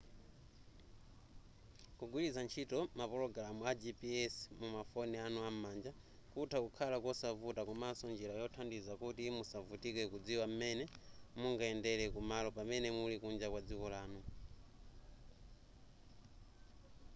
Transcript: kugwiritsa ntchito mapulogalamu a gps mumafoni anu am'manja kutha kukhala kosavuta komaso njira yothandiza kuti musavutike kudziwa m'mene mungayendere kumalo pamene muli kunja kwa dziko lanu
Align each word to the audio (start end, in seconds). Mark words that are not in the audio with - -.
kugwiritsa 1.97 2.41
ntchito 2.45 2.79
mapulogalamu 2.99 3.61
a 3.69 3.71
gps 3.81 4.35
mumafoni 4.59 5.15
anu 5.25 5.39
am'manja 5.49 5.91
kutha 6.31 6.57
kukhala 6.63 6.97
kosavuta 7.05 7.61
komaso 7.69 8.05
njira 8.13 8.33
yothandiza 8.41 8.91
kuti 9.01 9.21
musavutike 9.37 10.01
kudziwa 10.11 10.45
m'mene 10.49 10.83
mungayendere 11.39 12.05
kumalo 12.15 12.49
pamene 12.57 12.87
muli 12.97 13.15
kunja 13.23 13.47
kwa 13.53 13.61
dziko 13.67 13.85
lanu 13.93 14.19